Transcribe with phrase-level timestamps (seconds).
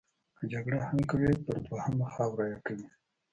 [0.37, 2.87] که جګړه هم کوي پر دویمه خاوره یې کوي.